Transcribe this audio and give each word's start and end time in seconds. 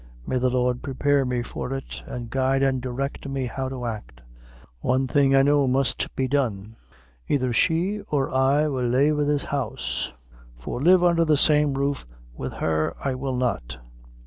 May 0.25 0.39
the 0.39 0.49
Lord 0.49 0.81
prepare 0.81 1.25
me 1.25 1.43
for 1.43 1.71
it, 1.75 2.01
and 2.07 2.31
guide 2.31 2.63
and 2.63 2.81
direct 2.81 3.27
me 3.29 3.45
how 3.45 3.69
to 3.69 3.85
act! 3.85 4.21
One 4.79 5.07
thing, 5.07 5.35
I 5.35 5.43
know, 5.43 5.67
must 5.67 6.15
be 6.15 6.27
done 6.27 6.75
either 7.27 7.53
she 7.53 8.01
or 8.09 8.33
I 8.33 8.67
will 8.67 8.87
lave 8.87 9.17
this 9.17 9.43
house; 9.43 10.11
for 10.57 10.81
live 10.81 11.03
undher 11.03 11.23
the 11.23 11.37
same 11.37 11.75
roof 11.75 12.07
wid 12.35 12.53
her 12.53 12.95
I 12.99 13.13
will 13.13 13.35
not." 13.35 13.77